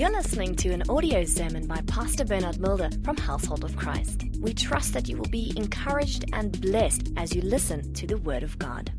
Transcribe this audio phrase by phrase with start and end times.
[0.00, 4.24] You're listening to an audio sermon by Pastor Bernard Mulder from Household of Christ.
[4.40, 8.42] We trust that you will be encouraged and blessed as you listen to the Word
[8.42, 8.90] of God.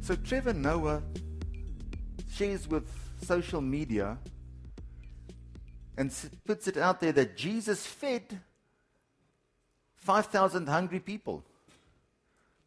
[0.00, 1.02] So Trevor Noah
[2.32, 2.90] shares with
[3.20, 4.16] social media
[5.98, 6.10] and
[6.46, 8.40] puts it out there that Jesus fed
[9.96, 11.44] 5,000 hungry people.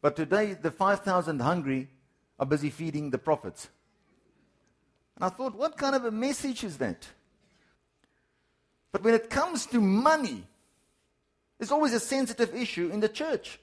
[0.00, 1.88] But today, the 5,000 hungry
[2.38, 3.70] are busy feeding the prophets.
[5.16, 7.08] And I thought, what kind of a message is that?
[8.92, 10.46] But when it comes to money,
[11.58, 13.58] it's always a sensitive issue in the church.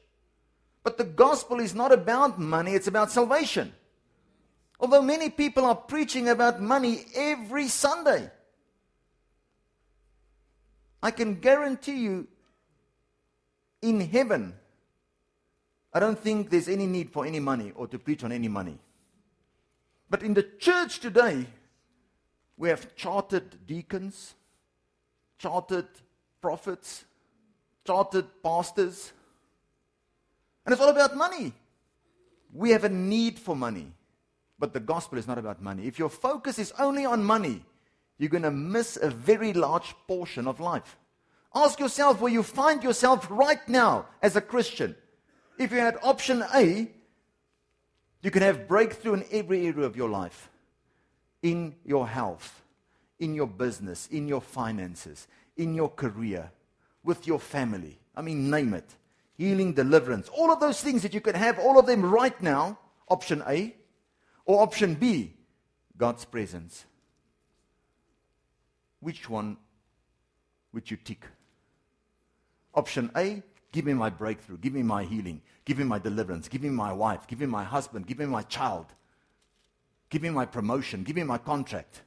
[0.83, 3.73] But the gospel is not about money, it's about salvation.
[4.79, 8.31] Although many people are preaching about money every Sunday,
[11.03, 12.27] I can guarantee you
[13.81, 14.53] in heaven,
[15.93, 18.79] I don't think there's any need for any money or to preach on any money.
[20.09, 21.45] But in the church today,
[22.57, 24.35] we have chartered deacons,
[25.39, 25.87] chartered
[26.41, 27.05] prophets,
[27.85, 29.11] chartered pastors,
[30.65, 31.53] and it's all about money.
[32.53, 33.91] We have a need for money,
[34.59, 35.87] but the gospel is not about money.
[35.87, 37.65] If your focus is only on money,
[38.19, 40.97] you're going to miss a very large portion of life.
[41.55, 44.95] Ask yourself where you find yourself right now as a Christian.
[45.57, 46.91] If you had option A,
[48.21, 50.49] you can have breakthrough in every area of your life
[51.41, 52.61] in your health,
[53.19, 56.51] in your business, in your finances, in your career,
[57.03, 57.99] with your family.
[58.15, 58.95] I mean, name it.
[59.37, 62.77] Healing, deliverance, all of those things that you can have, all of them right now,
[63.07, 63.75] option A.
[64.45, 65.33] Or option B,
[65.97, 66.85] God's presence.
[68.99, 69.57] Which one
[70.73, 71.25] would you tick?
[72.73, 76.63] Option A, give me my breakthrough, give me my healing, give me my deliverance, give
[76.63, 78.87] me my wife, give me my husband, give me my child,
[80.09, 82.01] give me my promotion, give me my contract.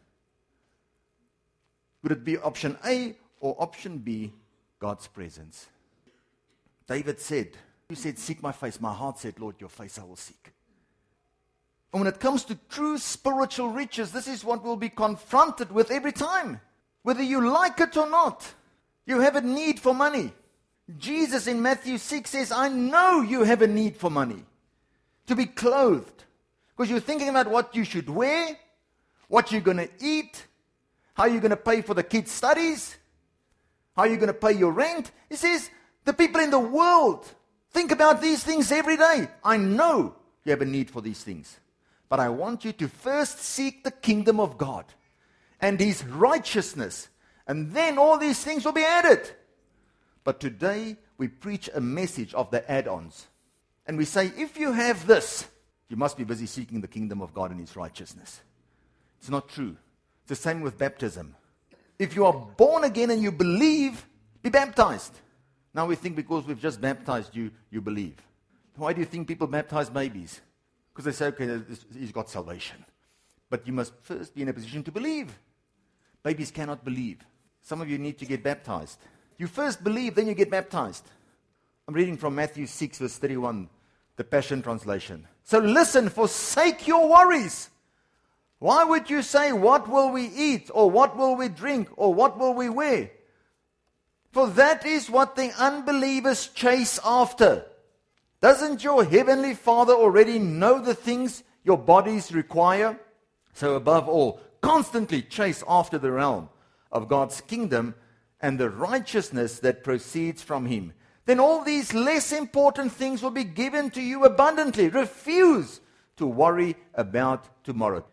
[2.02, 4.32] Would it be option A or option B,
[4.78, 5.68] God's presence?
[6.86, 7.50] David said,
[7.88, 8.80] You said, Seek my face.
[8.80, 10.52] My heart said, Lord, your face I will seek.
[11.92, 15.90] And when it comes to true spiritual riches, this is what we'll be confronted with
[15.90, 16.60] every time.
[17.02, 18.54] Whether you like it or not,
[19.04, 20.32] you have a need for money.
[20.98, 24.44] Jesus in Matthew 6 says, I know you have a need for money
[25.26, 26.24] to be clothed.
[26.76, 28.56] Because you're thinking about what you should wear,
[29.28, 30.46] what you're going to eat,
[31.14, 32.96] how are you're going to pay for the kids' studies,
[33.96, 35.10] how are you're going to pay your rent.
[35.28, 35.70] He says,
[36.04, 37.26] the people in the world
[37.70, 39.28] think about these things every day.
[39.44, 41.58] I know you have a need for these things.
[42.08, 44.84] But I want you to first seek the kingdom of God
[45.60, 47.08] and his righteousness,
[47.46, 49.30] and then all these things will be added.
[50.24, 53.28] But today we preach a message of the add ons.
[53.86, 55.46] And we say, if you have this,
[55.88, 58.40] you must be busy seeking the kingdom of God and his righteousness.
[59.18, 59.76] It's not true.
[60.22, 61.34] It's the same with baptism.
[61.98, 64.06] If you are born again and you believe,
[64.42, 65.18] be baptized.
[65.74, 68.16] Now we think because we've just baptized you, you believe.
[68.76, 70.40] Why do you think people baptize babies?
[70.92, 71.60] Because they say, okay,
[71.98, 72.84] he's got salvation.
[73.48, 75.38] But you must first be in a position to believe.
[76.22, 77.18] Babies cannot believe.
[77.60, 78.98] Some of you need to get baptized.
[79.38, 81.04] You first believe, then you get baptized.
[81.88, 83.68] I'm reading from Matthew 6, verse 31,
[84.16, 85.26] the Passion Translation.
[85.44, 87.70] So listen, forsake your worries.
[88.62, 92.38] Why would you say, What will we eat, or what will we drink, or what
[92.38, 93.10] will we wear?
[94.30, 97.66] For that is what the unbelievers chase after.
[98.40, 103.00] Doesn't your heavenly Father already know the things your bodies require?
[103.52, 106.48] So, above all, constantly chase after the realm
[106.92, 107.96] of God's kingdom
[108.40, 110.92] and the righteousness that proceeds from Him.
[111.26, 114.88] Then all these less important things will be given to you abundantly.
[114.88, 115.80] Refuse
[116.16, 118.04] to worry about tomorrow.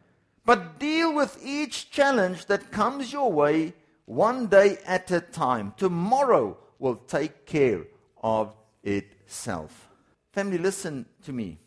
[0.49, 5.75] But deal with each challenge that comes your way one day at a time.
[5.77, 7.83] Tomorrow will take care
[8.23, 9.91] of itself.
[10.31, 11.59] Family, listen to me.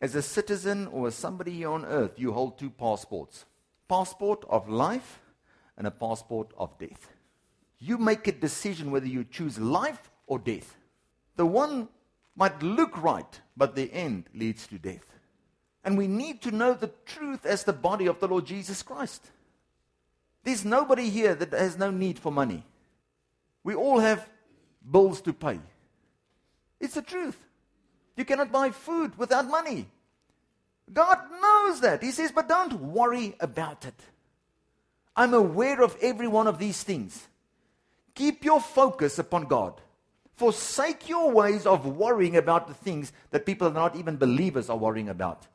[0.00, 3.44] As a citizen or as somebody here on earth, you hold two passports
[3.88, 5.20] passport of life
[5.76, 7.12] and a passport of death.
[7.78, 10.76] You make a decision whether you choose life or death.
[11.36, 11.88] The one
[12.34, 15.17] might look right, but the end leads to death.
[15.84, 19.30] And we need to know the truth as the body of the Lord Jesus Christ.
[20.44, 22.64] There's nobody here that has no need for money.
[23.64, 24.28] We all have
[24.90, 25.60] bills to pay.
[26.80, 27.36] It's the truth.
[28.16, 29.86] You cannot buy food without money.
[30.92, 32.02] God knows that.
[32.02, 33.94] He says, but don't worry about it.
[35.14, 37.26] I'm aware of every one of these things.
[38.14, 39.80] Keep your focus upon God.
[40.36, 44.70] Forsake your ways of worrying about the things that people that are not even believers
[44.70, 45.46] are worrying about.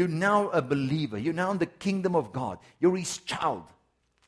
[0.00, 1.18] You're now a believer.
[1.18, 2.56] You're now in the kingdom of God.
[2.80, 3.64] You're his child.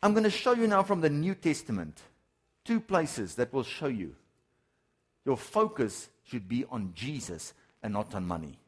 [0.02, 1.98] I'm going to show you now from the New Testament
[2.62, 4.14] two places that will show you
[5.24, 8.58] your focus should be on Jesus and not on money.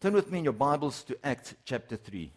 [0.00, 2.32] Turn with me in your Bibles to Acts chapter 3.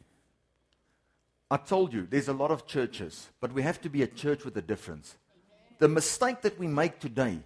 [1.50, 4.44] I told you there's a lot of churches, but we have to be a church
[4.44, 5.16] with a difference.
[5.80, 7.40] The mistake that we make today,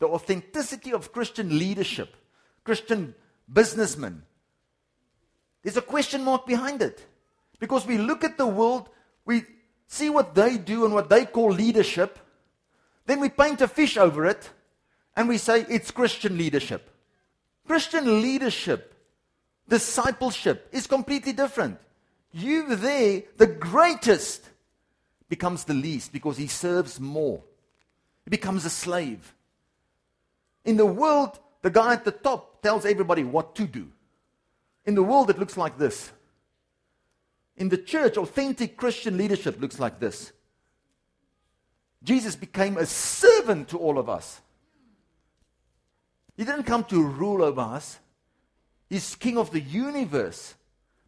[0.00, 2.16] the authenticity of Christian leadership,
[2.64, 3.14] Christian
[3.52, 4.24] businessmen,
[5.62, 7.04] there's a question mark behind it.
[7.58, 8.88] Because we look at the world,
[9.24, 9.44] we
[9.86, 12.18] see what they do and what they call leadership,
[13.06, 14.50] then we paint a fish over it,
[15.16, 16.90] and we say it's Christian leadership.
[17.66, 18.94] Christian leadership
[19.68, 21.78] Discipleship is completely different.
[22.32, 24.48] You there, the greatest,
[25.28, 27.42] becomes the least because he serves more.
[28.24, 29.34] He becomes a slave.
[30.64, 33.88] In the world, the guy at the top tells everybody what to do.
[34.88, 36.10] In the world, it looks like this.
[37.58, 40.32] In the church, authentic Christian leadership looks like this.
[42.02, 44.40] Jesus became a servant to all of us.
[46.38, 47.98] He didn't come to rule over us.
[48.88, 50.54] He's king of the universe,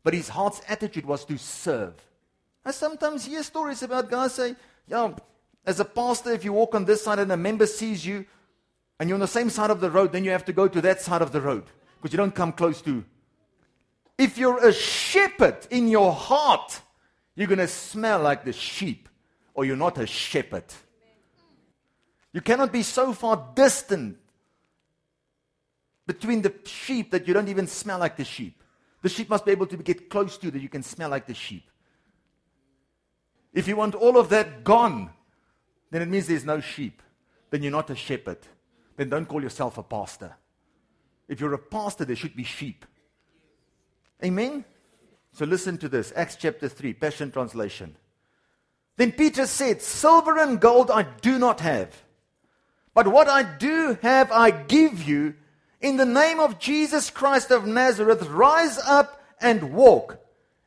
[0.03, 1.95] but his heart's attitude was to serve.
[2.63, 4.57] I sometimes hear stories about guys say,
[4.89, 5.15] yeah,
[5.65, 8.27] as a pastor, if you walk on this side and a member sees you
[8.99, 10.83] and you're on the same side of the road, then you have to go to
[10.83, 11.65] that side of the road
[11.97, 13.07] because you don't come close to.
[14.21, 16.83] If you're a shepherd in your heart,
[17.35, 19.09] you're going to smell like the sheep
[19.55, 20.67] or you're not a shepherd.
[22.31, 24.19] You cannot be so far distant
[26.07, 28.63] between the sheep that you don't even smell like the sheep.
[29.01, 31.27] The sheep must be able to get close to you that you can smell like
[31.27, 31.71] the sheep.
[33.55, 35.09] If you want all of that gone,
[35.91, 37.01] then it means there's no sheep.
[37.49, 38.41] Then you're not a shepherd.
[38.99, 40.37] Then don't call yourself a pastor.
[41.27, 42.85] If you're a pastor, there should be sheep.
[44.25, 44.65] Amen?
[45.33, 47.97] So listen to this Acts chapter 3, Passion Translation.
[48.97, 52.03] Then Peter said, Silver and gold I do not have,
[52.93, 55.35] but what I do have I give you.
[55.81, 60.19] In the name of Jesus Christ of Nazareth, rise up and walk.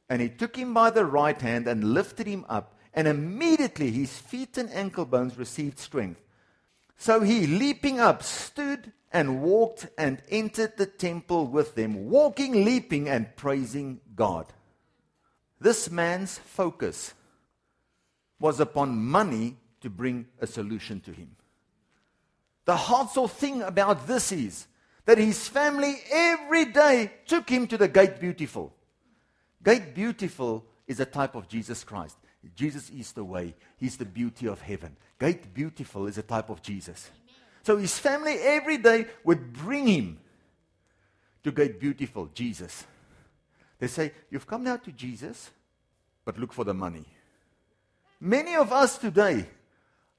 [0.09, 4.17] And he took him by the right hand and lifted him up, and immediately his
[4.17, 6.19] feet and ankle bones received strength.
[6.97, 13.07] So he, leaping up, stood and walked and entered the temple with them, walking, leaping,
[13.07, 14.48] and praising God.
[15.62, 17.13] This man's focus
[18.39, 21.36] was upon money to bring a solution to him.
[22.65, 24.68] The heartful thing about this is
[25.06, 28.74] that his family every day took him to the Gate Beautiful.
[29.63, 32.18] Gate Beautiful is a type of Jesus Christ.
[32.56, 34.98] Jesus is the way, he's the beauty of heaven.
[35.19, 37.09] Gate Beautiful is a type of Jesus.
[37.63, 40.19] So his family every day would bring him
[41.44, 42.86] to Gate Beautiful, Jesus.
[43.80, 45.50] They say, You've come now to Jesus,
[46.25, 47.06] but look for the money.
[48.19, 49.45] Many of us today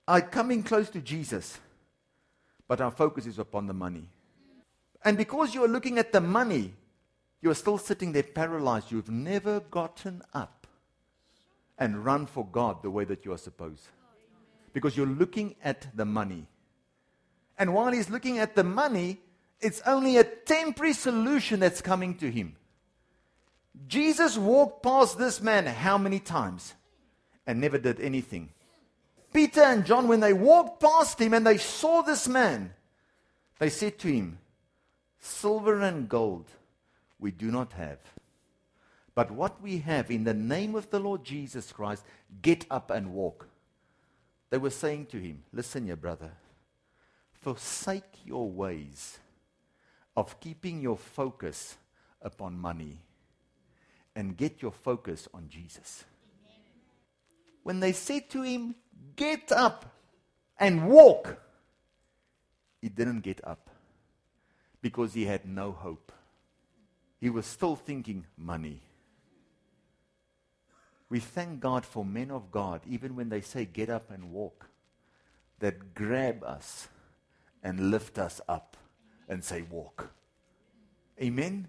[0.06, 1.58] are coming close to Jesus,
[2.69, 4.08] but our focus is upon the money.
[5.02, 6.73] And because you are looking at the money,
[7.40, 8.90] you are still sitting there paralyzed.
[8.90, 10.67] You've never gotten up
[11.79, 13.87] and run for God the way that you are supposed.
[14.73, 16.47] Because you're looking at the money.
[17.58, 19.20] And while he's looking at the money,
[19.60, 22.56] it's only a temporary solution that's coming to him.
[23.86, 26.74] Jesus walked past this man how many times
[27.46, 28.50] and never did anything.
[29.32, 32.73] Peter and John, when they walked past him and they saw this man,
[33.58, 34.38] they said to him,
[35.18, 36.46] Silver and gold
[37.18, 37.99] we do not have.
[39.14, 42.04] But what we have in the name of the Lord Jesus Christ,
[42.42, 43.49] get up and walk.
[44.50, 46.32] They were saying to him, Listen, your brother,
[47.44, 49.18] forsake your ways
[50.16, 51.76] of keeping your focus
[52.22, 53.02] upon money
[54.16, 56.04] and get your focus on Jesus.
[57.62, 58.76] When they said to him,
[59.16, 59.84] Get up
[60.58, 61.36] and walk,
[62.80, 63.68] he didn't get up
[64.80, 66.12] because he had no hope.
[67.20, 68.80] He was still thinking money.
[71.10, 74.66] We thank God for men of God, even when they say get up and walk,
[75.58, 76.88] that grab us
[77.64, 78.76] and lift us up
[79.28, 80.12] and say walk.
[81.21, 81.42] Amen?
[81.42, 81.66] Amen?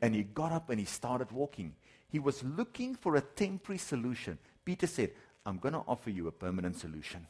[0.00, 1.74] And he got up and he started walking.
[2.08, 4.38] He was looking for a temporary solution.
[4.64, 5.10] Peter said,
[5.44, 7.26] I'm going to offer you a permanent solution.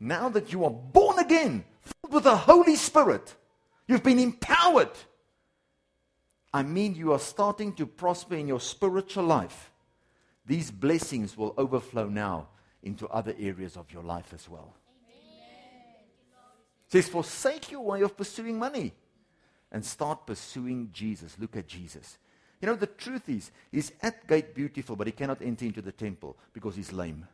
[0.00, 3.34] Now that you are born again, filled with the Holy Spirit,
[3.86, 4.90] You've been empowered.
[6.52, 9.70] I mean, you are starting to prosper in your spiritual life.
[10.44, 12.48] These blessings will overflow now
[12.82, 14.74] into other areas of your life as well.
[16.88, 18.92] Says, forsake your way of pursuing money
[19.72, 21.36] and start pursuing Jesus.
[21.38, 22.18] Look at Jesus.
[22.60, 25.92] You know, the truth is, he's at Gate Beautiful, but he cannot enter into the
[25.92, 27.26] temple because he's lame.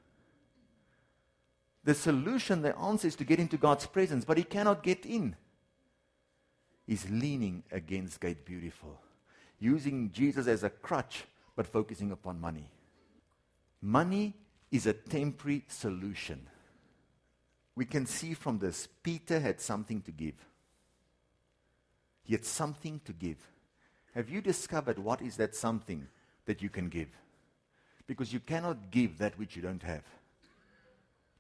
[1.85, 5.37] The solution, the answer is to get into God's presence, but he cannot get in.
[6.87, 9.01] He's leaning against Gate Beautiful,
[9.59, 12.71] using Jesus as a crutch, but focusing upon money.
[13.81, 14.35] Money
[14.71, 16.47] is a temporary solution.
[17.75, 20.35] We can see from this, Peter had something to give.
[22.25, 23.39] He had something to give.
[24.15, 26.07] Have you discovered what is that something
[26.45, 27.09] that you can give?
[28.07, 30.05] Because you cannot give that which you don't have.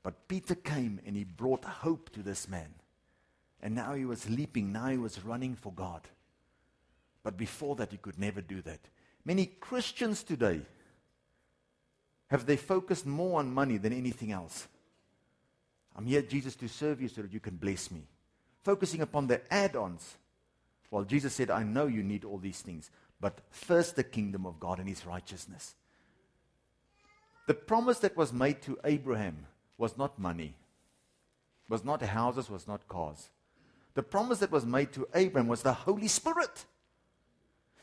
[0.02, 2.74] But Peter came and he brought hope to this man.
[3.62, 6.00] And now he was leaping, now he was running for God.
[7.22, 8.80] But before that, he could never do that.
[9.24, 10.62] Many Christians today
[12.28, 14.66] have they focused more on money than anything else.
[15.96, 18.02] I'm here, Jesus, to serve you so that you can bless me.
[18.62, 20.16] Focusing upon the add ons
[20.92, 24.60] well, Jesus said, I know you need all these things, but first the kingdom of
[24.60, 25.74] God and his righteousness.
[27.46, 29.46] The promise that was made to Abraham
[29.78, 30.54] was not money,
[31.66, 33.30] was not houses, was not cars.
[33.94, 36.66] The promise that was made to Abraham was the Holy Spirit.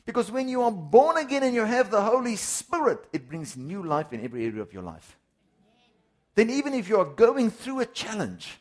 [0.05, 3.81] Because when you are born again and you have the Holy Spirit, it brings new
[3.81, 5.17] life in every area of your life.
[6.35, 8.57] Then, even if you are going through a challenge,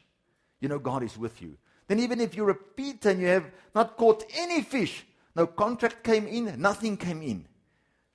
[0.60, 1.56] you know God is with you.
[1.87, 6.02] Then, even if you're a Peter and you have not caught any fish, no contract
[6.02, 7.46] came in, nothing came in,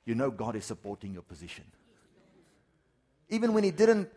[0.05, 1.63] you know God is supporting your position.
[3.29, 4.09] Even when he didn't,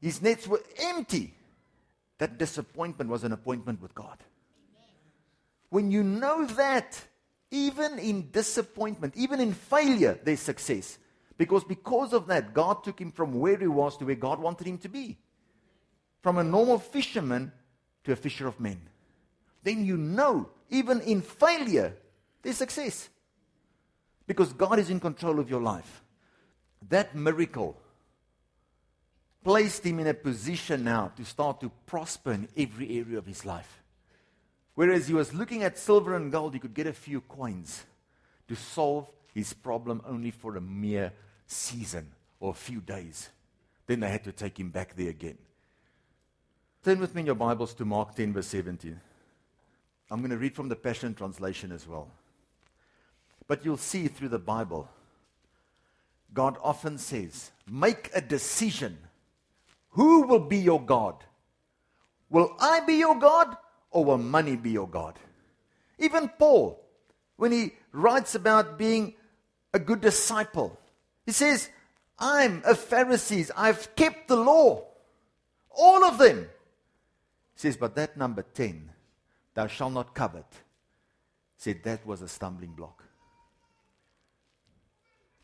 [0.00, 1.34] his nets were empty.
[2.18, 4.18] That disappointment was an appointment with God.
[5.68, 7.00] When you know that,
[7.50, 10.98] even in disappointment, even in failure, there's success.
[11.40, 14.66] Because because of that, God took him from where he was to where God wanted
[14.66, 15.16] him to be.
[16.20, 17.50] From a normal fisherman
[18.04, 18.78] to a fisher of men.
[19.62, 21.96] Then you know, even in failure,
[22.42, 23.08] there's success.
[24.26, 26.02] Because God is in control of your life.
[26.90, 27.74] That miracle
[29.42, 33.46] placed him in a position now to start to prosper in every area of his
[33.46, 33.82] life.
[34.74, 37.84] Whereas he was looking at silver and gold, he could get a few coins
[38.46, 41.14] to solve his problem only for a mere
[41.50, 43.30] season or a few days.
[43.86, 45.38] Then they had to take him back there again.
[46.84, 48.98] Turn with me in your Bibles to Mark 10, verse 17.
[50.10, 52.08] I'm going to read from the Passion Translation as well.
[53.46, 54.88] But you'll see through the Bible,
[56.32, 58.96] God often says, Make a decision.
[59.90, 61.16] Who will be your God?
[62.30, 63.56] Will I be your God
[63.90, 65.18] or will money be your God?
[65.98, 66.80] Even Paul,
[67.36, 69.14] when he writes about being
[69.74, 70.78] a good disciple,
[71.30, 71.70] he says,
[72.18, 73.48] I'm a Pharisee.
[73.56, 74.84] I've kept the law.
[75.70, 76.48] All of them
[77.54, 78.90] says, But that number 10,
[79.54, 80.44] thou shalt not covet,
[81.56, 83.04] said that was a stumbling block.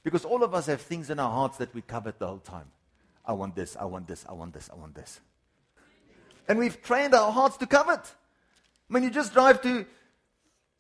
[0.03, 2.67] Because all of us have things in our hearts that we covet the whole time.
[3.25, 5.21] I want this, I want this, I want this, I want this.
[6.49, 8.13] And we've trained our hearts to covet.
[8.89, 9.87] When you just drive to,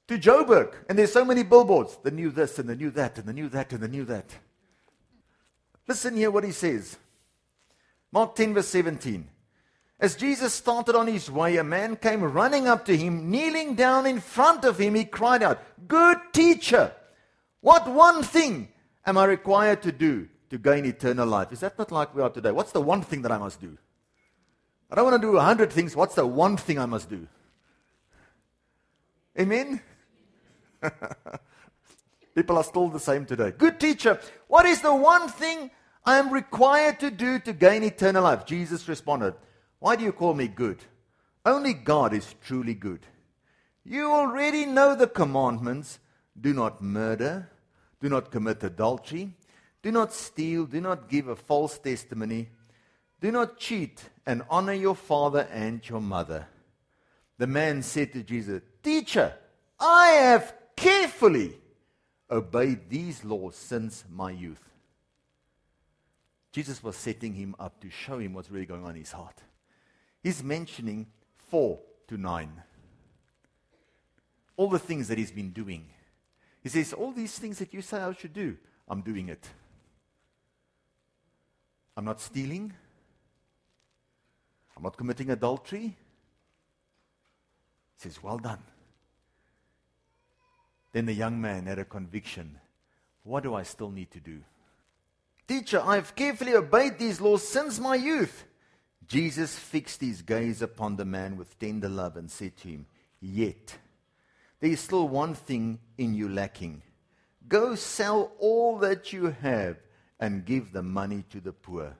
[0.08, 3.28] to Joburg and there's so many billboards, the new this and the new that and
[3.28, 4.32] the new that and the new that.
[5.86, 6.96] Listen here what he says.
[8.12, 9.28] Mark 10, verse 17.
[9.98, 14.06] As Jesus started on his way, a man came running up to him, kneeling down
[14.06, 14.94] in front of him.
[14.94, 16.92] He cried out, Good teacher,
[17.60, 18.68] what one thing
[19.06, 21.52] am I required to do to gain eternal life?
[21.52, 22.50] Is that not like we are today?
[22.50, 23.76] What's the one thing that I must do?
[24.90, 25.96] I don't want to do a hundred things.
[25.96, 27.26] What's the one thing I must do?
[29.38, 29.80] Amen?
[32.36, 33.50] People are still the same today.
[33.50, 35.70] Good teacher, what is the one thing
[36.04, 38.44] I am required to do to gain eternal life?
[38.44, 39.34] Jesus responded,
[39.78, 40.84] why do you call me good?
[41.46, 43.06] Only God is truly good.
[43.84, 45.98] You already know the commandments
[46.38, 47.48] do not murder,
[48.00, 49.32] do not commit adultery,
[49.82, 52.48] do not steal, do not give a false testimony,
[53.20, 56.46] do not cheat, and honor your father and your mother.
[57.38, 59.32] The man said to Jesus, Teacher,
[59.80, 61.56] I have carefully
[62.30, 64.62] obeyed these laws since my youth.
[66.52, 69.42] Jesus was setting him up to show him what's really going on in his heart
[70.26, 71.06] he's mentioning
[71.36, 71.78] four
[72.08, 72.62] to nine.
[74.56, 75.86] All the things that he's been doing.
[76.64, 78.56] He says, All these things that you say I should do,
[78.88, 79.48] I'm doing it.
[81.96, 82.72] I'm not stealing.
[84.76, 85.80] I'm not committing adultery.
[85.80, 85.94] He
[87.98, 88.62] says, Well done.
[90.96, 92.58] Then the young man had a conviction.
[93.22, 94.40] What do I still need to do?
[95.46, 98.44] Teacher, I've carefully obeyed these laws since my youth.
[99.06, 102.86] Jesus fixed his gaze upon the man with tender love and said to him,
[103.20, 103.76] Yet
[104.58, 106.80] there is still one thing in you lacking.
[107.46, 109.76] Go sell all that you have
[110.18, 111.94] and give the money to the poor.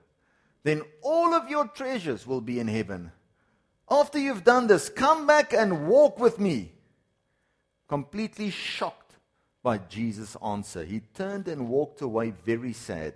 [0.63, 3.11] Then all of your treasures will be in heaven.
[3.91, 6.71] After you've done this, come back and walk with me.
[7.87, 9.15] Completely shocked
[9.63, 13.13] by Jesus' answer, he turned and walked away very sad,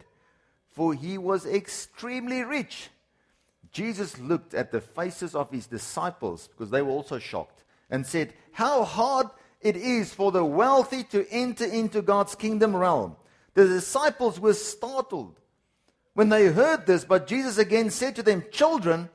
[0.70, 2.90] for he was extremely rich.
[3.72, 8.34] Jesus looked at the faces of his disciples, because they were also shocked, and said,
[8.54, 9.28] How hard
[9.62, 13.16] it is for the wealthy to enter into God's kingdom realm.
[13.54, 15.40] The disciples were startled
[16.14, 19.10] when they heard this, but Jesus again said to them, Children,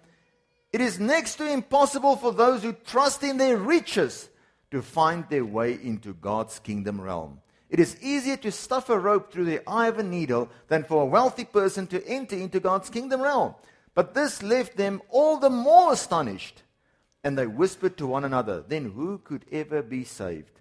[0.72, 4.28] it is next to impossible for those who trust in their riches
[4.76, 7.40] to find their way into God's kingdom realm.
[7.70, 11.00] It is easier to stuff a rope through the eye of a needle than for
[11.00, 13.54] a wealthy person to enter into God's kingdom realm.
[13.94, 16.62] But this left them all the more astonished.
[17.24, 20.60] And they whispered to one another, Then who could ever be saved?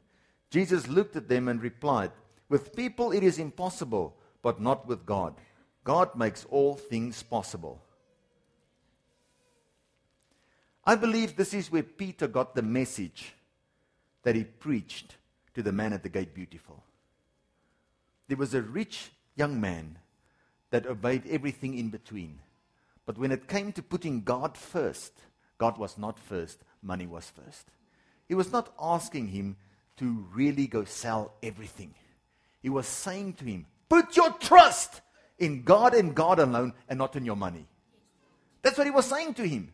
[0.49, 2.11] Jesus looked at them and replied,
[2.47, 5.35] With people it is impossible, but not with God.
[5.83, 7.81] God makes all things possible.
[10.85, 13.33] I believe this is where Peter got the message
[14.25, 15.15] that he preached
[15.53, 16.83] to the man at the gate beautiful.
[18.27, 19.99] There was a rich young man
[20.71, 22.39] that obeyed everything in between.
[23.05, 25.13] But when it came to putting God first,
[25.59, 27.67] God was not first, money was first.
[28.27, 29.57] He was not asking him
[29.97, 31.93] to really go sell everything.
[32.63, 35.01] He was saying to him, Put your trust
[35.37, 37.67] in God and God alone and not in your money.
[38.63, 39.71] That's what he was saying to him.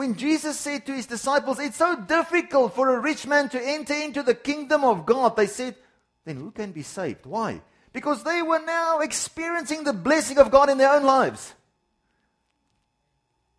[0.00, 3.92] When Jesus said to his disciples, It's so difficult for a rich man to enter
[3.92, 5.76] into the kingdom of God, they said,
[6.24, 7.26] Then who can be saved?
[7.26, 7.60] Why?
[7.92, 11.52] Because they were now experiencing the blessing of God in their own lives.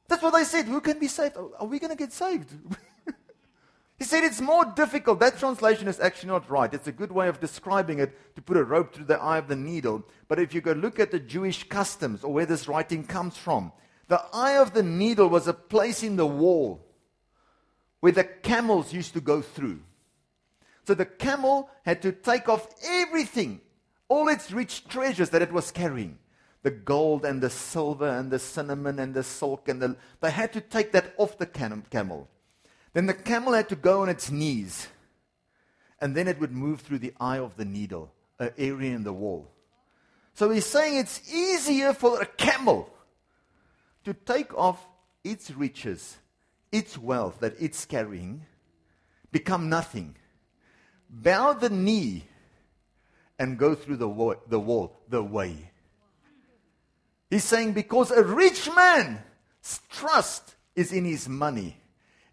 [0.08, 0.66] That's what they said.
[0.66, 1.36] Who can be saved?
[1.38, 2.50] Oh, are we going to get saved?
[4.00, 5.20] he said it's more difficult.
[5.20, 6.74] That translation is actually not right.
[6.74, 9.48] It's a good way of describing it to put a rope through the eye of
[9.48, 10.04] the needle.
[10.28, 13.72] But if you go look at the Jewish customs or where this writing comes from,
[14.12, 16.86] the eye of the needle was a place in the wall
[18.02, 19.80] where the camels used to go through.
[20.86, 23.62] So the camel had to take off everything
[24.10, 26.20] all its rich treasures that it was carrying.
[26.64, 30.52] The gold and the silver and the cinnamon and the silk and the they had
[30.52, 32.28] to take that off the camel.
[32.92, 34.90] Then the camel had to go on its knees
[36.02, 39.14] and then it would move through the eye of the needle an area in the
[39.14, 39.50] wall.
[40.34, 42.90] So he's saying it's easier for a camel
[44.06, 44.88] to take off
[45.24, 46.18] its riches
[46.72, 48.46] its wealth that it's carrying
[49.32, 50.16] become nothing
[51.12, 52.24] bow the knee
[53.42, 55.72] and go through the wall, the wall, the way.
[57.30, 59.20] He's saying because a rich man's
[59.90, 61.78] trust is in his money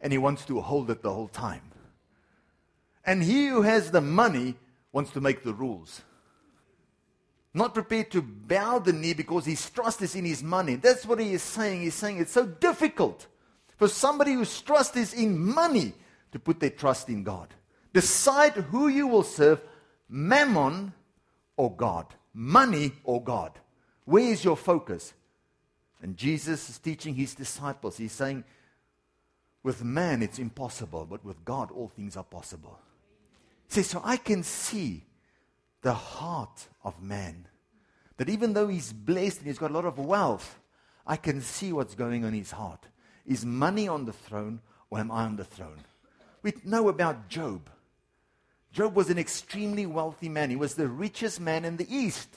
[0.03, 1.63] and he wants to hold it the whole time.
[3.07, 4.57] And he who has the money
[4.93, 6.03] wants to make the rules.
[7.55, 10.77] Not prepared to bow the knee because his trust is in his money.
[10.77, 11.81] That's what he is saying.
[11.81, 13.27] He's saying it's so difficult
[13.77, 15.95] for somebody whose trust is in money
[16.33, 17.49] to put their trust in God.
[17.93, 19.61] Decide who you will serve,
[20.09, 20.93] mammon
[21.57, 22.07] or God?
[22.35, 23.53] Money or God?
[24.05, 25.15] Where is your focus?
[26.03, 27.97] And Jesus is teaching his disciples.
[27.97, 28.45] He's saying,
[29.63, 32.79] with man it's impossible, but with God all things are possible.
[33.69, 35.03] Says, so I can see
[35.83, 37.47] the heart of man.
[38.17, 40.59] That even though he's blessed and he's got a lot of wealth,
[41.07, 42.87] I can see what's going on in his heart.
[43.25, 44.61] Is money on the throne
[44.91, 45.81] or am I on the throne?
[46.43, 47.71] We know about Job.
[48.73, 50.51] Job was an extremely wealthy man.
[50.51, 52.29] He was the richest man in the East.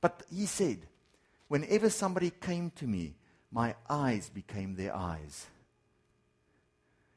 [0.00, 0.86] But he said,
[1.48, 3.14] Whenever somebody came to me,
[3.52, 5.46] my eyes became their eyes.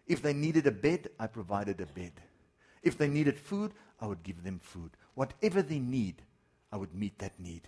[0.07, 2.13] If they needed a bed, I provided a bed.
[2.81, 4.91] If they needed food, I would give them food.
[5.19, 6.21] Whatever they need,
[6.71, 7.67] I would meet that need.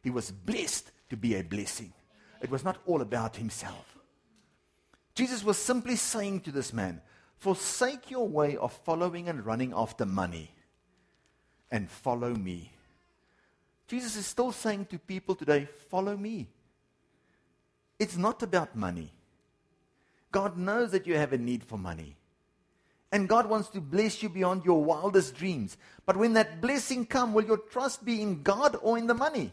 [0.00, 1.92] He was blessed to be a blessing.
[2.40, 3.98] It was not all about himself.
[5.16, 7.00] Jesus was simply saying to this man,
[7.38, 10.52] Forsake your way of following and running after money
[11.68, 12.70] and follow me.
[13.88, 16.46] Jesus is still saying to people today, Follow me.
[17.98, 19.10] It's not about money.
[20.30, 22.14] God knows that you have a need for money.
[23.14, 25.76] And God wants to bless you beyond your wildest dreams.
[26.04, 29.52] But when that blessing comes, will your trust be in God or in the money?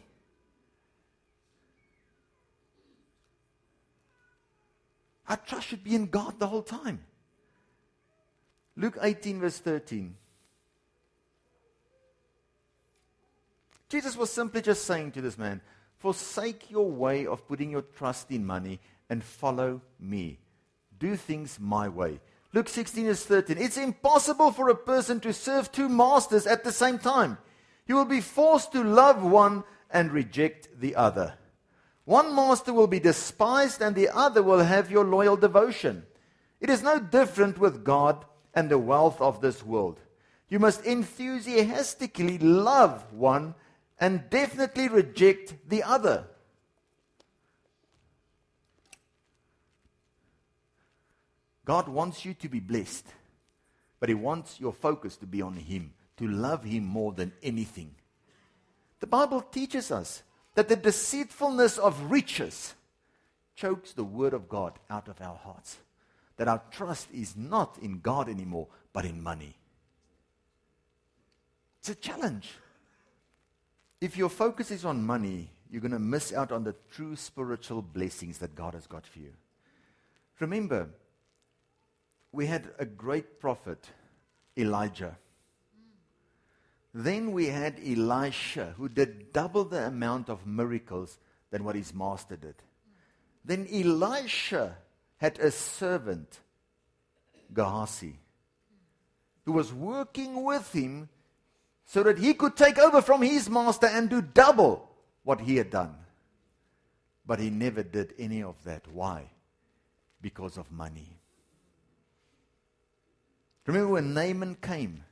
[5.28, 7.04] Our trust should be in God the whole time.
[8.76, 10.16] Luke 18, verse 13.
[13.88, 15.60] Jesus was simply just saying to this man,
[15.98, 20.40] Forsake your way of putting your trust in money and follow me.
[20.98, 22.18] Do things my way.
[22.54, 23.56] Luke 16 is 13.
[23.58, 27.38] It's impossible for a person to serve two masters at the same time.
[27.86, 31.34] You will be forced to love one and reject the other.
[32.04, 36.04] One master will be despised and the other will have your loyal devotion.
[36.60, 40.00] It is no different with God and the wealth of this world.
[40.48, 43.54] You must enthusiastically love one
[43.98, 46.26] and definitely reject the other.
[51.64, 53.06] God wants you to be blessed,
[54.00, 57.94] but He wants your focus to be on Him, to love Him more than anything.
[59.00, 60.22] The Bible teaches us
[60.54, 62.74] that the deceitfulness of riches
[63.54, 65.78] chokes the Word of God out of our hearts.
[66.36, 69.54] That our trust is not in God anymore, but in money.
[71.80, 72.50] It's a challenge.
[74.00, 77.82] If your focus is on money, you're going to miss out on the true spiritual
[77.82, 79.32] blessings that God has got for you.
[80.40, 80.88] Remember,
[82.32, 83.86] we had a great prophet,
[84.56, 85.16] Elijah.
[86.94, 91.18] Then we had Elisha, who did double the amount of miracles
[91.50, 92.56] than what his master did.
[93.44, 94.76] Then Elisha
[95.18, 96.40] had a servant,
[97.52, 98.18] Gehazi,
[99.44, 101.08] who was working with him
[101.84, 104.88] so that he could take over from his master and do double
[105.24, 105.94] what he had done.
[107.26, 108.86] But he never did any of that.
[108.92, 109.30] Why?
[110.20, 111.21] Because of money.
[113.66, 115.04] Remember when Naaman came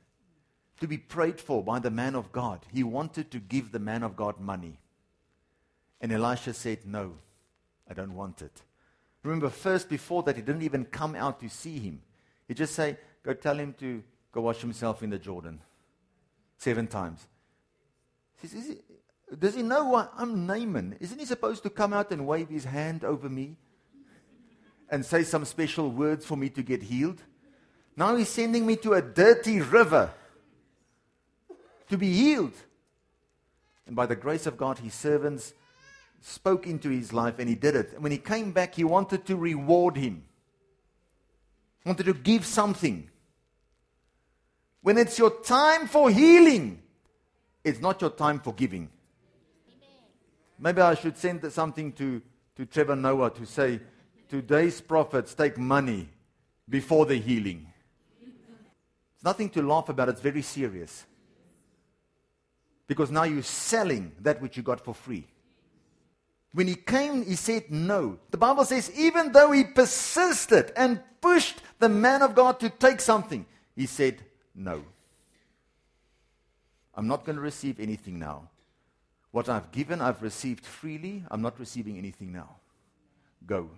[0.79, 2.65] to be prayed for by the man of God?
[2.71, 4.79] He wanted to give the man of God money.
[6.01, 7.13] And Elisha said, No,
[7.89, 8.61] I don't want it.
[9.23, 12.01] Remember, first before that, he didn't even come out to see him.
[12.47, 15.61] He just say, Go tell him to go wash himself in the Jordan
[16.57, 17.27] seven times.
[18.41, 18.77] He says, he,
[19.37, 20.97] Does he know why I'm Naaman?
[20.99, 23.55] Isn't he supposed to come out and wave his hand over me
[24.89, 27.21] and say some special words for me to get healed?
[27.95, 30.11] Now he's sending me to a dirty river
[31.89, 32.53] to be healed.
[33.85, 35.53] And by the grace of God, his servants
[36.21, 37.93] spoke into his life and he did it.
[37.93, 40.23] And when he came back, he wanted to reward him,
[41.85, 43.09] wanted to give something.
[44.81, 46.81] When it's your time for healing,
[47.63, 48.89] it's not your time for giving.
[50.57, 52.21] Maybe I should send something to,
[52.55, 53.79] to Trevor Noah to say,
[54.29, 56.07] Today's prophets take money
[56.69, 57.70] before the healing.
[59.21, 61.05] It's nothing to laugh about, it's very serious.
[62.87, 65.27] Because now you're selling that which you got for free.
[66.53, 68.17] When he came, he said no.
[68.31, 72.99] The Bible says, even though he persisted and pushed the man of God to take
[72.99, 74.23] something, he said
[74.55, 74.83] no.
[76.95, 78.49] I'm not going to receive anything now.
[79.29, 81.23] What I've given, I've received freely.
[81.29, 82.55] I'm not receiving anything now.
[83.45, 83.69] Go.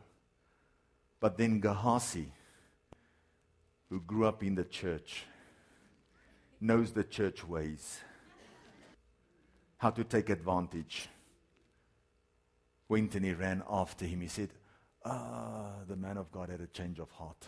[1.20, 2.32] But then Gehazi,
[3.90, 5.26] who grew up in the church,
[6.64, 8.00] knows the church ways,
[9.78, 11.10] how to take advantage.
[12.88, 14.22] Went and he ran after him.
[14.22, 14.50] He said,
[15.06, 17.48] Ah, the man of God had a change of heart.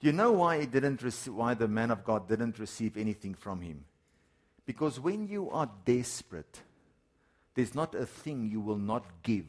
[0.00, 3.34] Do you know why he didn't rec- why the man of God didn't receive anything
[3.34, 3.84] from him?
[4.66, 6.62] Because when you are desperate,
[7.54, 9.46] there's not a thing you will not give.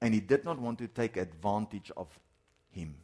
[0.00, 2.08] And he did not want to take advantage of
[2.70, 2.94] him.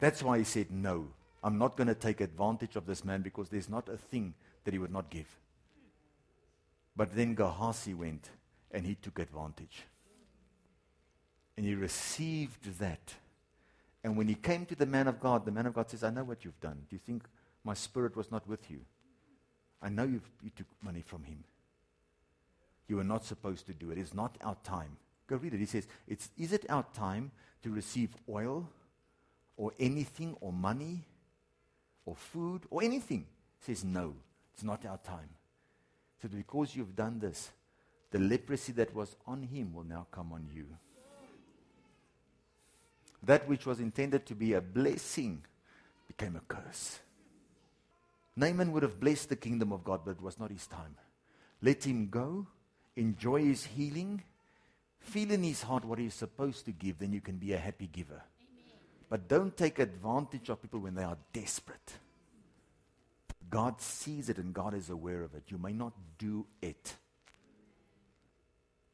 [0.00, 1.06] That's why he said, No,
[1.44, 4.34] I'm not going to take advantage of this man because there's not a thing
[4.64, 5.28] that he would not give.
[6.96, 8.30] But then Gehazi went
[8.72, 9.84] and he took advantage.
[11.56, 13.14] And he received that.
[14.02, 16.10] And when he came to the man of God, the man of God says, I
[16.10, 16.86] know what you've done.
[16.88, 17.24] Do you think
[17.64, 18.80] my spirit was not with you?
[19.82, 20.20] I know you
[20.56, 21.44] took money from him.
[22.88, 23.98] You were not supposed to do it.
[23.98, 24.96] It's not our time.
[25.26, 25.60] Go read it.
[25.60, 27.30] He says, Is it our time
[27.62, 28.68] to receive oil
[29.60, 31.04] or anything or money
[32.06, 33.26] or food or anything.
[33.60, 34.14] says, No,
[34.54, 35.28] it's not our time.
[36.22, 37.50] So because you've done this,
[38.10, 40.66] the leprosy that was on him will now come on you.
[43.22, 45.42] That which was intended to be a blessing
[46.08, 46.98] became a curse.
[48.36, 50.96] Naaman would have blessed the kingdom of God, but it was not his time.
[51.60, 52.46] Let him go,
[52.96, 54.22] enjoy his healing,
[55.00, 57.58] feel in his heart what he is supposed to give, then you can be a
[57.58, 58.22] happy giver.
[59.10, 61.92] But don't take advantage of people when they are desperate.
[63.50, 65.42] God sees it and God is aware of it.
[65.48, 66.94] You may not do it.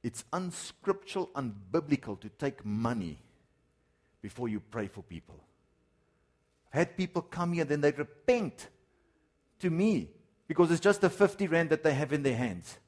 [0.02, 3.18] It's unscriptural, unbiblical to take money
[4.22, 5.38] before you pray for people.
[6.72, 8.68] I've had people come here, then they repent
[9.60, 10.08] to me
[10.48, 12.78] because it's just a 50 rand that they have in their hands.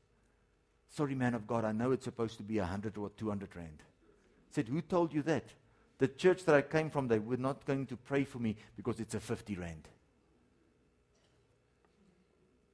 [0.89, 3.83] Sorry, man of God, I know it's supposed to be 100 or 200 rand.
[3.83, 5.45] I said, Who told you that?
[5.99, 9.01] The church that I came from, they were not going to pray for me because
[9.01, 9.89] it's a 50 rand.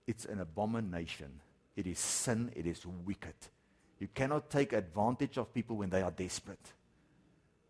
[0.07, 1.41] It's an abomination.
[1.75, 2.53] It is sin.
[2.55, 3.35] It is wicked.
[3.99, 6.73] You cannot take advantage of people when they are desperate.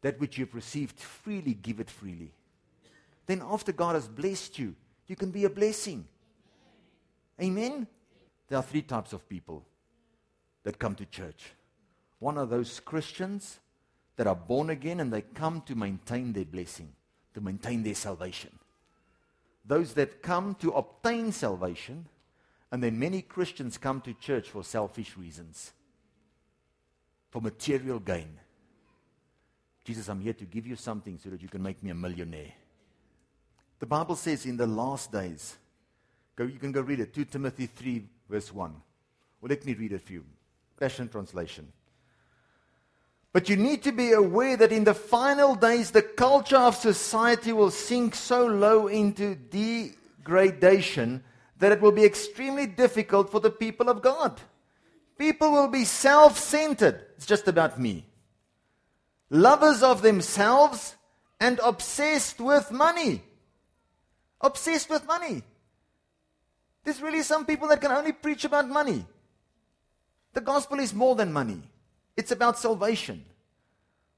[0.02, 2.32] That which you've received freely, give it freely.
[3.26, 4.74] Then, after God has blessed you,
[5.06, 6.06] you can be a blessing.
[7.40, 7.86] Amen?
[8.48, 9.64] There are three types of people
[10.64, 11.52] that come to church.
[12.18, 13.60] One are those Christians
[14.16, 16.92] that are born again and they come to maintain their blessing,
[17.34, 18.50] to maintain their salvation.
[19.64, 22.06] Those that come to obtain salvation,
[22.70, 25.72] and then many Christians come to church for selfish reasons,
[27.30, 28.38] for material gain.
[29.84, 32.52] Jesus, I'm here to give you something so that you can make me a millionaire.
[33.78, 35.56] The Bible says in the last days,
[36.36, 38.74] go, you can go read it, 2 Timothy 3, verse 1.
[39.40, 40.24] Well, let me read it for you.
[40.78, 41.70] Passion Translation.
[43.34, 47.52] But you need to be aware that in the final days, the culture of society
[47.52, 51.24] will sink so low into degradation
[51.58, 54.40] that it will be extremely difficult for the people of God.
[55.18, 57.04] People will be self centered.
[57.16, 58.06] It's just about me.
[59.30, 60.94] Lovers of themselves
[61.40, 63.20] and obsessed with money.
[64.40, 65.42] Obsessed with money.
[66.84, 69.04] There's really some people that can only preach about money.
[70.34, 71.62] The gospel is more than money.
[72.16, 73.24] It's about salvation.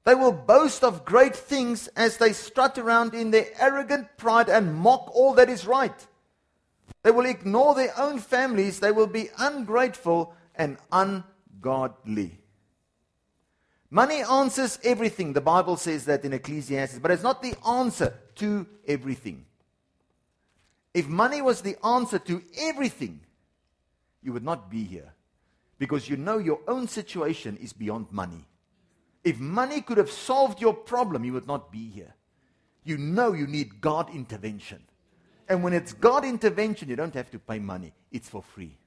[0.03, 4.73] They will boast of great things as they strut around in their arrogant pride and
[4.73, 6.07] mock all that is right.
[7.03, 8.79] They will ignore their own families.
[8.79, 12.39] They will be ungrateful and ungodly.
[13.89, 15.33] Money answers everything.
[15.33, 19.45] The Bible says that in Ecclesiastes, but it's not the answer to everything.
[20.93, 23.19] If money was the answer to everything,
[24.21, 25.13] you would not be here
[25.79, 28.47] because you know your own situation is beyond money.
[29.23, 32.15] If money could have solved your problem, you would not be here.
[32.83, 34.83] You know you need God intervention.
[35.49, 38.77] And when it's God intervention, you don't have to pay money, it's for free.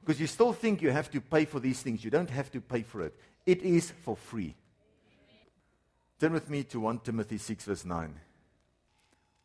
[0.00, 2.04] Because you still think you have to pay for these things.
[2.04, 3.14] You don't have to pay for it,
[3.46, 4.54] it is for free.
[6.18, 8.14] Turn with me to 1 Timothy 6, verse 9.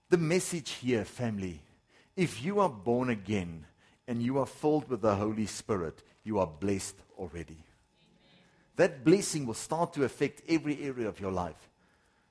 [0.09, 1.61] The message here, family,
[2.15, 3.65] if you are born again
[4.07, 7.57] and you are filled with the Holy Spirit, you are blessed already.
[8.75, 11.69] That blessing will start to affect every area of your life.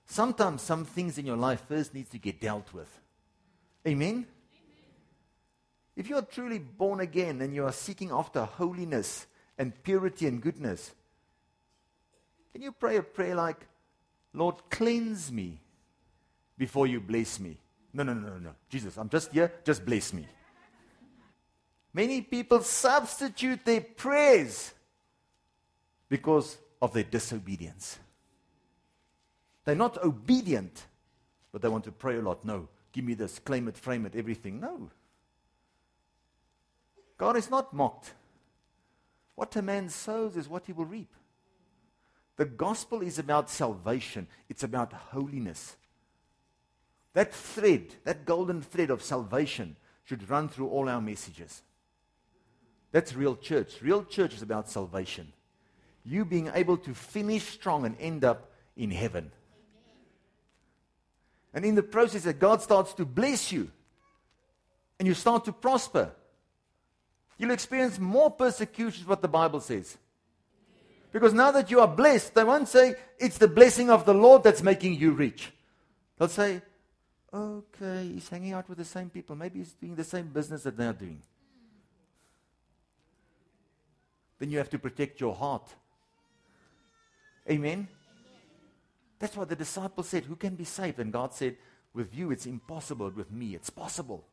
[0.04, 2.88] Sometimes some things in your life first needs to get dealt with.
[3.86, 4.08] Amen?
[4.08, 4.26] Amen?
[5.96, 9.26] If you are truly born again and you are seeking after holiness
[9.58, 10.92] and purity and goodness,
[12.52, 13.66] can you pray a prayer like,
[14.32, 15.58] Lord, cleanse me
[16.56, 17.56] before you bless me?
[17.92, 18.50] No, no, no, no, no.
[18.68, 20.26] Jesus, I'm just here, just bless me.
[21.96, 24.74] Many people substitute their prayers
[26.10, 27.98] because of their disobedience.
[29.64, 30.88] They're not obedient,
[31.50, 32.44] but they want to pray a lot.
[32.44, 34.60] No, give me this, claim it, frame it, everything.
[34.60, 34.90] No.
[37.16, 38.12] God is not mocked.
[39.34, 41.14] What a man sows is what he will reap.
[42.36, 45.76] The gospel is about salvation, it's about holiness.
[47.14, 51.62] That thread, that golden thread of salvation, should run through all our messages.
[52.92, 53.76] That's real church.
[53.82, 55.32] Real church is about salvation.
[56.04, 59.32] You being able to finish strong and end up in heaven.
[61.52, 63.70] And in the process that God starts to bless you
[64.98, 66.12] and you start to prosper,
[67.38, 69.96] you'll experience more persecutions, what the Bible says.
[71.12, 74.42] Because now that you are blessed, they won't say it's the blessing of the Lord
[74.42, 75.50] that's making you rich.
[76.18, 76.60] They'll say,
[77.32, 79.34] okay, he's hanging out with the same people.
[79.34, 81.22] Maybe he's doing the same business that they're doing.
[84.38, 85.74] Then you have to protect your heart.
[87.50, 87.88] Amen?
[89.18, 90.24] That's what the disciples said.
[90.24, 90.98] Who can be saved?
[90.98, 91.56] And God said,
[91.94, 93.10] With you, it's impossible.
[93.10, 94.24] With me, it's possible.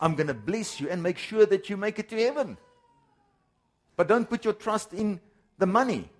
[0.00, 2.56] I'm going to bless you and make sure that you make it to heaven.
[3.96, 5.20] But don't put your trust in
[5.58, 6.10] the money.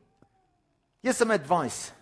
[1.03, 1.93] Here's some advice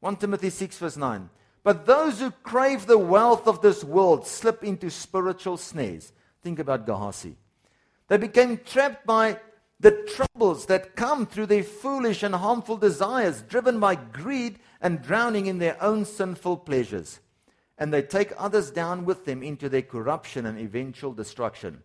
[0.00, 1.28] 1 Timothy 6, verse 9.
[1.64, 6.12] But those who crave the wealth of this world slip into spiritual snares.
[6.42, 7.36] Think about Gehazi.
[8.08, 9.38] They became trapped by
[9.80, 15.46] the troubles that come through their foolish and harmful desires, driven by greed and drowning
[15.46, 17.20] in their own sinful pleasures.
[17.76, 21.82] And they take others down with them into their corruption and eventual destruction.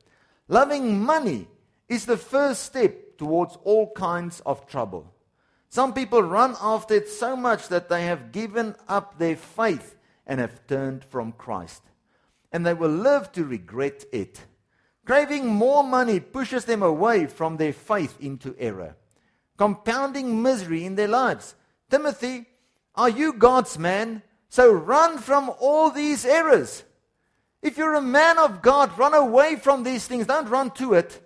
[0.47, 1.47] Loving money
[1.87, 5.13] is the first step towards all kinds of trouble.
[5.69, 10.39] Some people run after it so much that they have given up their faith and
[10.39, 11.83] have turned from Christ.
[12.51, 14.41] And they will live to regret it.
[15.05, 18.95] Craving more money pushes them away from their faith into error,
[19.57, 21.55] compounding misery in their lives.
[21.89, 22.45] Timothy,
[22.95, 24.21] are you God's man?
[24.49, 26.83] So run from all these errors.
[27.61, 30.27] If you're a man of God, run away from these things.
[30.27, 31.21] Don't run to it.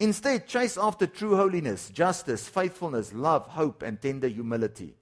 [0.00, 4.94] Instead, chase after true holiness, justice, faithfulness, love, hope, and tender humility.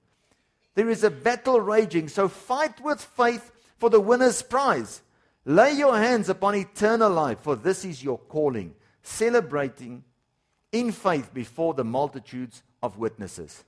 [0.75, 5.01] There is a battle raging, so fight with faith for the winner's prize.
[5.45, 10.03] Lay your hands upon eternal life, for this is your calling, celebrating
[10.71, 13.63] in faith before the multitudes of witnesses.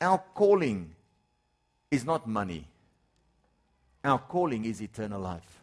[0.00, 0.94] Our calling
[1.90, 2.66] is not money.
[4.04, 5.60] Our calling is eternal life.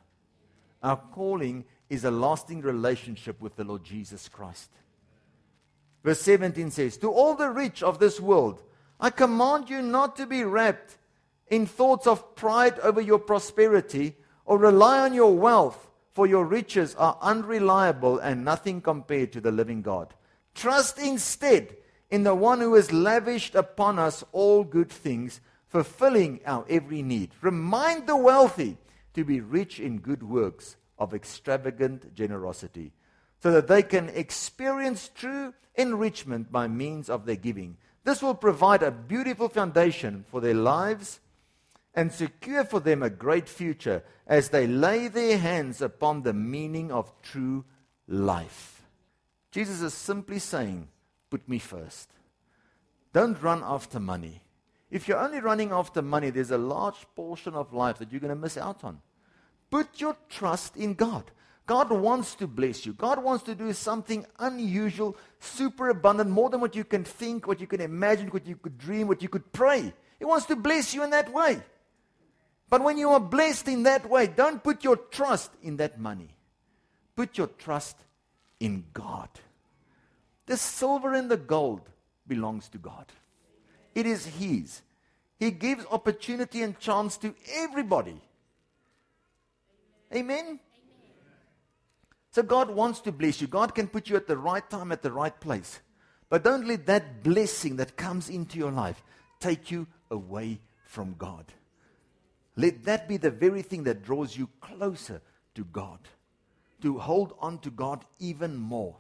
[0.84, 4.70] Our calling is a lasting relationship with the Lord Jesus Christ.
[6.04, 8.62] Verse 17 says, To all the rich of this world,
[9.00, 10.98] I command you not to be wrapped
[11.50, 16.96] in thoughts of pride over your prosperity or rely on your wealth, for your riches
[16.96, 20.14] are unreliable and nothing compared to the living God.
[20.56, 21.78] Trust instead
[22.10, 27.32] in the one who has lavished upon us all good things, fulfilling our every need.
[27.42, 28.78] Remind the wealthy
[29.14, 32.94] to be rich in good works of extravagant generosity,
[33.44, 37.78] so that they can experience true enrichment by means of their giving.
[38.04, 41.20] This will provide a beautiful foundation for their lives
[41.98, 46.92] and secure for them a great future as they lay their hands upon the meaning
[46.92, 47.66] of true
[48.08, 48.84] life.
[49.52, 50.90] Jesus is simply saying,
[51.32, 52.12] Put me first.
[53.14, 54.44] Don't run after money.
[54.92, 58.30] If you're only running after money, there's a large portion of life that you're going
[58.30, 59.02] to miss out on.
[59.72, 61.32] Put your trust in God.
[61.66, 62.94] God wants to bless you.
[62.94, 67.60] God wants to do something unusual, super abundant, more than what you can think, what
[67.60, 69.92] you can imagine, what you could dream, what you could pray.
[70.20, 71.60] He wants to bless you in that way.
[72.70, 76.30] But when you are blessed in that way, don't put your trust in that money.
[77.16, 77.98] Put your trust
[78.60, 79.30] in God.
[80.46, 81.82] The silver and the gold
[82.28, 83.06] belongs to God.
[83.96, 84.82] It is His.
[85.40, 88.20] He gives opportunity and chance to everybody.
[90.14, 90.60] Amen?
[92.32, 93.48] So God wants to bless you.
[93.48, 95.80] God can put you at the right time, at the right place.
[96.30, 99.02] But don't let that blessing that comes into your life
[99.40, 101.46] take you away from God.
[102.58, 105.22] Let that be the very thing that draws you closer
[105.54, 106.00] to God,
[106.82, 108.96] to hold on to God even more.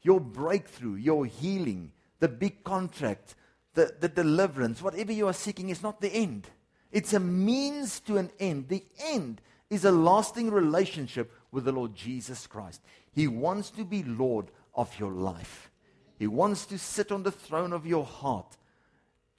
[0.00, 3.36] Your breakthrough, your healing, the big contract,
[3.74, 6.48] the, the deliverance, whatever you are seeking is not the end.
[6.90, 8.68] It's a means to an end.
[8.68, 12.80] The end is a lasting relationship with the Lord Jesus Christ.
[13.12, 15.70] He wants to be Lord of your life.
[16.18, 18.56] He wants to sit on the throne of your heart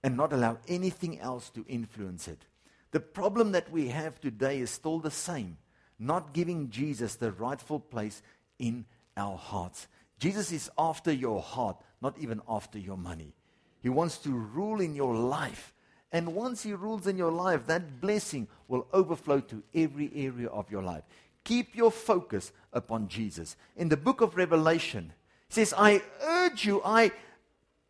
[0.03, 2.45] and not allow anything else to influence it.
[2.93, 5.58] The problem that we have today is still the same
[5.99, 8.21] not giving Jesus the rightful place
[8.60, 9.88] in our hearts.
[10.19, 13.34] Jesus is after your heart, not even after your money.
[13.82, 15.73] He wants to rule in your life.
[16.12, 20.69] And once He rules in your life, that blessing will overflow to every area of
[20.69, 21.03] your life.
[21.43, 23.56] Keep your focus upon Jesus.
[23.75, 25.12] In the book of Revelation,
[25.49, 27.12] it says, I urge you, I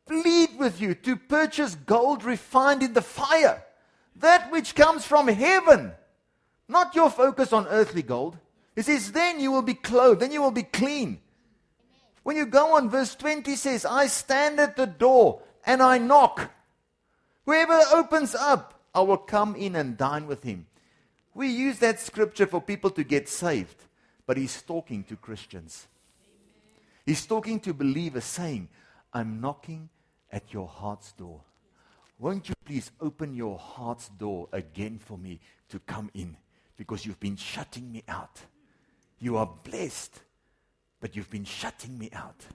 [0.08, 3.63] plead with you to purchase gold refined in the fire,
[4.17, 5.91] that which comes from heaven,
[6.67, 8.38] not your focus on earthly gold.
[8.76, 11.19] It says, then you will be clothed, then you will be clean.
[12.23, 16.52] When you go on, verse 20 says, I stand at the door and I knock.
[17.45, 20.67] Whoever opens up, I will come in and dine with him.
[21.34, 23.84] We use that scripture for people to get saved,
[24.26, 25.88] but he's talking to Christians.
[27.06, 28.69] He's talking to believers, saying,
[29.12, 29.89] I'm knocking
[30.32, 31.41] at your heart's door.
[32.19, 36.38] Won't you please open your heart's door again for me to come in?
[36.78, 38.41] Because you've been shutting me out.
[39.19, 40.21] You are blessed,
[40.99, 42.45] but you've been shutting me out.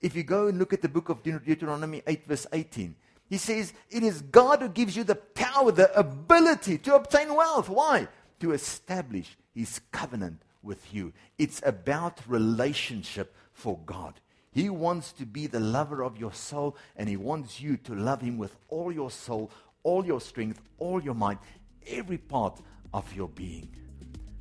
[0.00, 2.94] If you go and look at the book of Deuteronomy 8, verse 18,
[3.28, 7.68] he says, It is God who gives you the power, the ability to obtain wealth.
[7.68, 8.08] Why?
[8.40, 11.12] To establish his covenant with you.
[11.38, 14.20] It's about relationship for God.
[14.56, 18.22] He wants to be the lover of your soul, and he wants you to love
[18.22, 19.50] him with all your soul,
[19.82, 21.40] all your strength, all your mind,
[21.86, 22.58] every part
[22.94, 23.68] of your being.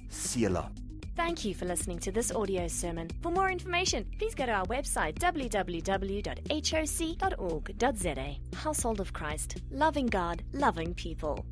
[0.08, 0.72] Selah.
[1.18, 3.10] Thank you for listening to this audio sermon.
[3.22, 5.78] For more information, please go to our website www.hoc.org.za.
[8.56, 11.46] Household of Christ, loving God, loving people.